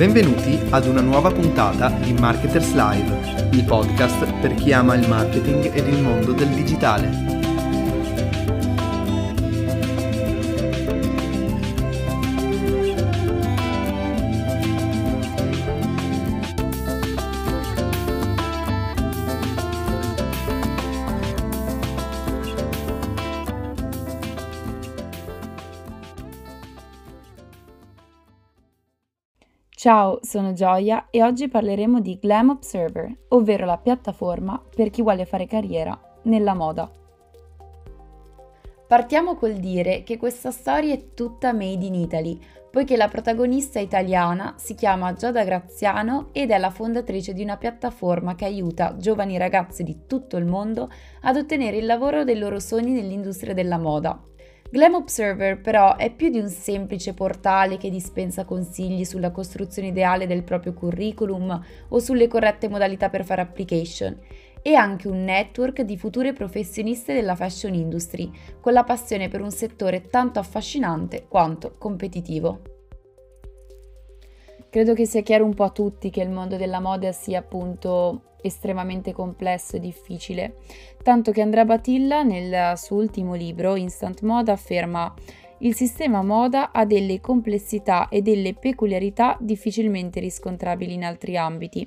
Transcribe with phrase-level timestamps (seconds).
[0.00, 5.74] Benvenuti ad una nuova puntata di Marketers Live, il podcast per chi ama il marketing
[5.74, 7.39] ed il mondo del digitale.
[29.80, 35.24] Ciao, sono Gioia e oggi parleremo di Glam Observer, ovvero la piattaforma per chi vuole
[35.24, 36.86] fare carriera nella moda.
[38.86, 42.38] Partiamo col dire che questa storia è tutta made in Italy,
[42.70, 48.34] poiché la protagonista italiana si chiama Gioda Graziano ed è la fondatrice di una piattaforma
[48.34, 50.90] che aiuta giovani ragazze di tutto il mondo
[51.22, 54.22] ad ottenere il lavoro dei loro sogni nell'industria della moda.
[54.72, 60.28] Glam Observer però è più di un semplice portale che dispensa consigli sulla costruzione ideale
[60.28, 64.16] del proprio curriculum o sulle corrette modalità per fare application.
[64.62, 69.50] È anche un network di future professioniste della fashion industry, con la passione per un
[69.50, 72.79] settore tanto affascinante quanto competitivo.
[74.70, 78.36] Credo che sia chiaro un po' a tutti che il mondo della moda sia appunto
[78.40, 80.58] estremamente complesso e difficile,
[81.02, 85.12] tanto che Andrea Batilla nel suo ultimo libro Instant Moda afferma
[85.58, 91.84] il sistema moda ha delle complessità e delle peculiarità difficilmente riscontrabili in altri ambiti.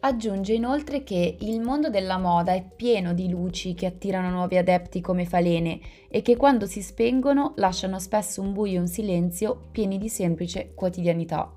[0.00, 5.02] Aggiunge inoltre che il mondo della moda è pieno di luci che attirano nuovi adepti
[5.02, 9.98] come falene e che quando si spengono lasciano spesso un buio e un silenzio pieni
[9.98, 11.52] di semplice quotidianità.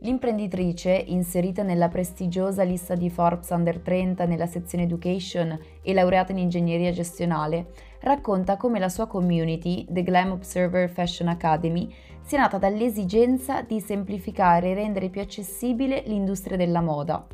[0.00, 6.38] L'imprenditrice, inserita nella prestigiosa lista di Forbes Under 30 nella sezione Education e laureata in
[6.38, 7.68] ingegneria gestionale,
[8.00, 11.90] racconta come la sua community, The Glam Observer Fashion Academy,
[12.20, 17.26] sia nata dall'esigenza di semplificare e rendere più accessibile l'industria della moda.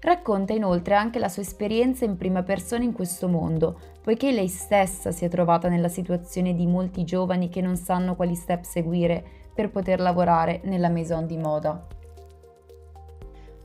[0.00, 5.10] Racconta inoltre anche la sua esperienza in prima persona in questo mondo, poiché lei stessa
[5.10, 9.70] si è trovata nella situazione di molti giovani che non sanno quali step seguire per
[9.70, 11.86] poter lavorare nella maison di moda.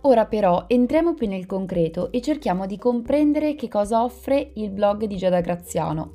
[0.02, 5.04] Ora però entriamo più nel concreto e cerchiamo di comprendere che cosa offre il blog
[5.06, 6.14] di Giada Graziano.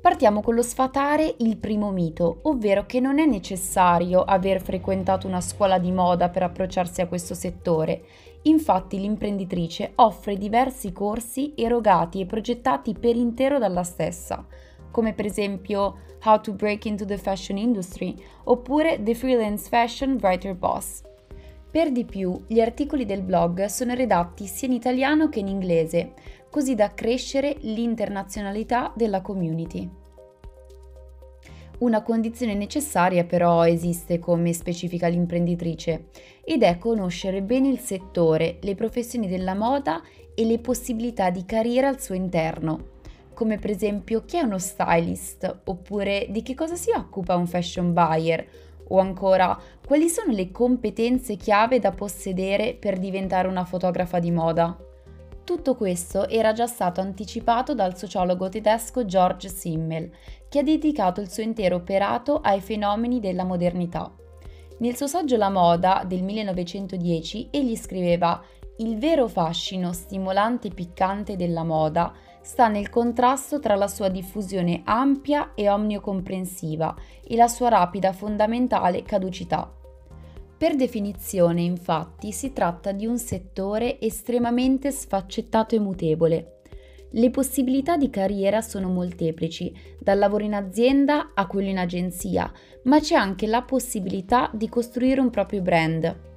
[0.00, 5.42] Partiamo con lo sfatare il primo mito, ovvero che non è necessario aver frequentato una
[5.42, 8.04] scuola di moda per approcciarsi a questo settore.
[8.44, 14.46] Infatti l'imprenditrice offre diversi corsi erogati e progettati per intero dalla stessa,
[14.90, 18.14] come per esempio How to Break into the Fashion Industry
[18.44, 21.02] oppure The Freelance Fashion Writer Boss.
[21.70, 26.14] Per di più, gli articoli del blog sono redatti sia in italiano che in inglese,
[26.50, 29.88] così da crescere l'internazionalità della community.
[31.78, 36.08] Una condizione necessaria però esiste come specifica l'imprenditrice
[36.44, 40.02] ed è conoscere bene il settore, le professioni della moda
[40.34, 42.89] e le possibilità di carriera al suo interno,
[43.34, 47.92] come per esempio chi è uno stylist oppure di che cosa si occupa un fashion
[47.92, 48.46] buyer
[48.88, 54.76] o ancora, quali sono le competenze chiave da possedere per diventare una fotografa di moda?
[55.44, 60.10] Tutto questo era già stato anticipato dal sociologo tedesco George Simmel,
[60.48, 64.12] che ha dedicato il suo intero operato ai fenomeni della modernità.
[64.78, 68.40] Nel suo saggio La moda del 1910 egli scriveva
[68.78, 72.12] Il vero fascino stimolante e piccante della moda
[72.42, 76.94] sta nel contrasto tra la sua diffusione ampia e omniocomprensiva
[77.26, 79.72] e la sua rapida fondamentale caducità.
[80.56, 86.60] Per definizione, infatti, si tratta di un settore estremamente sfaccettato e mutevole.
[87.12, 92.52] Le possibilità di carriera sono molteplici, dal lavoro in azienda a quello in agenzia,
[92.84, 96.29] ma c'è anche la possibilità di costruire un proprio brand,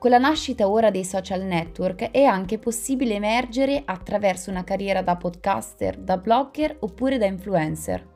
[0.00, 5.16] con la nascita ora dei social network è anche possibile emergere attraverso una carriera da
[5.16, 8.08] podcaster, da blogger oppure da influencer.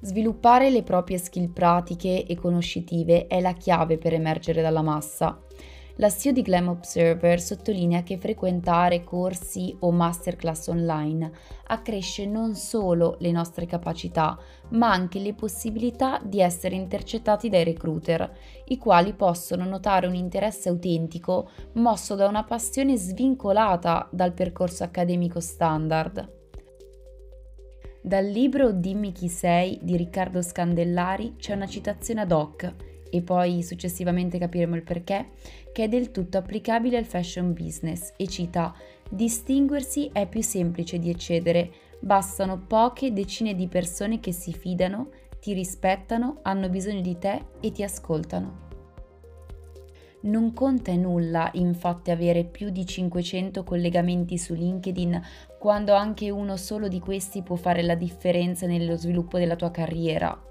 [0.00, 5.40] Sviluppare le proprie skill pratiche e conoscitive è la chiave per emergere dalla massa.
[6.00, 11.28] La CEO di Glam Observer sottolinea che frequentare corsi o masterclass online
[11.66, 14.38] accresce non solo le nostre capacità,
[14.70, 18.32] ma anche le possibilità di essere intercettati dai recruiter,
[18.66, 25.40] i quali possono notare un interesse autentico mosso da una passione svincolata dal percorso accademico
[25.40, 26.36] standard.
[28.00, 32.74] Dal libro Dimmi chi sei di Riccardo Scandellari c'è una citazione ad hoc
[33.10, 35.30] e poi successivamente capiremo il perché,
[35.72, 38.74] che è del tutto applicabile al fashion business e cita
[39.10, 45.08] Distinguersi è più semplice di eccedere, bastano poche decine di persone che si fidano,
[45.40, 48.66] ti rispettano, hanno bisogno di te e ti ascoltano.
[50.20, 55.22] Non conta nulla infatti avere più di 500 collegamenti su LinkedIn
[55.58, 60.47] quando anche uno solo di questi può fare la differenza nello sviluppo della tua carriera.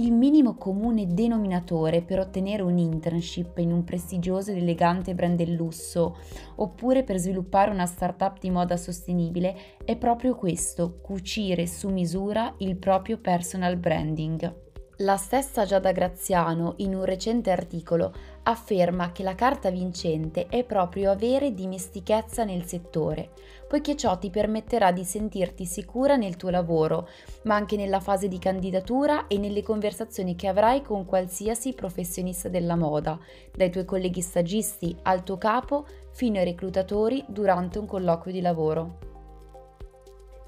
[0.00, 5.52] Il minimo comune denominatore per ottenere un internship in un prestigioso ed elegante brand del
[5.52, 6.16] lusso
[6.54, 9.54] oppure per sviluppare una startup di moda sostenibile
[9.84, 14.69] è proprio questo, cucire su misura il proprio personal branding.
[15.02, 18.12] La stessa Giada Graziano, in un recente articolo,
[18.42, 23.30] afferma che la carta vincente è proprio avere dimestichezza nel settore,
[23.66, 27.08] poiché ciò ti permetterà di sentirti sicura nel tuo lavoro,
[27.44, 32.76] ma anche nella fase di candidatura e nelle conversazioni che avrai con qualsiasi professionista della
[32.76, 33.18] moda,
[33.56, 39.09] dai tuoi colleghi stagisti al tuo capo fino ai reclutatori durante un colloquio di lavoro.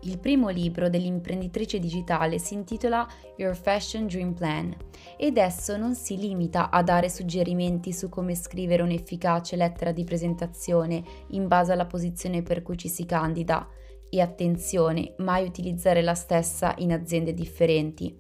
[0.05, 3.07] Il primo libro dell'imprenditrice digitale si intitola
[3.37, 4.75] Your Fashion Dream Plan
[5.17, 11.05] ed esso non si limita a dare suggerimenti su come scrivere un'efficace lettera di presentazione
[11.29, 13.69] in base alla posizione per cui ci si candida
[14.11, 18.15] e attenzione, mai utilizzare la stessa in aziende differenti,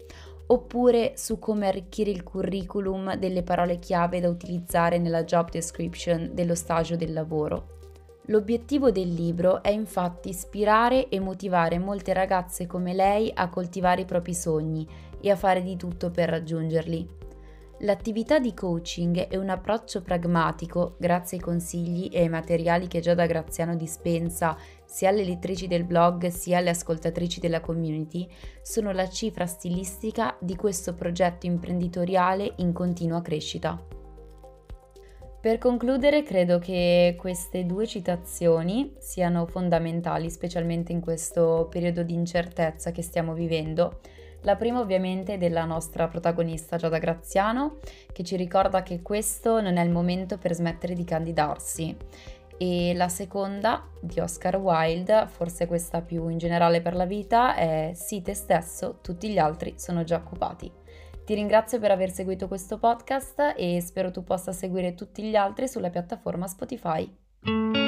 [0.46, 6.54] oppure su come arricchire il curriculum delle parole chiave da utilizzare nella job description dello
[6.54, 7.80] stagio del lavoro.
[8.26, 14.04] L'obiettivo del libro è infatti ispirare e motivare molte ragazze come lei a coltivare i
[14.04, 14.86] propri sogni
[15.20, 17.20] e a fare di tutto per raggiungerli.
[17.80, 23.26] L'attività di coaching è un approccio pragmatico, grazie ai consigli e ai materiali che Giada
[23.26, 28.28] Graziano dispensa sia alle lettrici del blog sia alle ascoltatrici della community,
[28.62, 34.01] sono la cifra stilistica di questo progetto imprenditoriale in continua crescita.
[35.42, 42.92] Per concludere, credo che queste due citazioni siano fondamentali, specialmente in questo periodo di incertezza
[42.92, 43.98] che stiamo vivendo.
[44.42, 47.78] La prima ovviamente è della nostra protagonista Giada Graziano,
[48.12, 51.96] che ci ricorda che questo non è il momento per smettere di candidarsi.
[52.56, 57.90] E la seconda di Oscar Wilde, forse questa più in generale per la vita, è
[57.94, 60.81] Sii te stesso, tutti gli altri sono già occupati.
[61.24, 65.68] Ti ringrazio per aver seguito questo podcast e spero tu possa seguire tutti gli altri
[65.68, 67.81] sulla piattaforma Spotify.